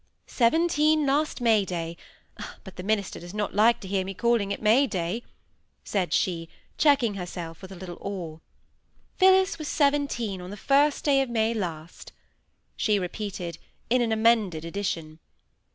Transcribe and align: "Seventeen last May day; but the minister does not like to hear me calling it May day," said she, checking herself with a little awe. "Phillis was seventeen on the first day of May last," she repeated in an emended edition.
"Seventeen 0.25 1.05
last 1.05 1.41
May 1.41 1.63
day; 1.63 1.95
but 2.63 2.75
the 2.75 2.81
minister 2.81 3.19
does 3.19 3.35
not 3.35 3.53
like 3.53 3.79
to 3.81 3.87
hear 3.87 4.03
me 4.03 4.15
calling 4.15 4.51
it 4.51 4.59
May 4.59 4.87
day," 4.87 5.21
said 5.83 6.11
she, 6.11 6.49
checking 6.75 7.13
herself 7.13 7.61
with 7.61 7.71
a 7.71 7.75
little 7.75 7.99
awe. 8.01 8.39
"Phillis 9.17 9.59
was 9.59 9.67
seventeen 9.67 10.41
on 10.41 10.49
the 10.49 10.57
first 10.57 11.03
day 11.05 11.21
of 11.21 11.29
May 11.29 11.53
last," 11.53 12.13
she 12.75 12.97
repeated 12.97 13.59
in 13.91 14.01
an 14.01 14.11
emended 14.11 14.65
edition. 14.65 15.19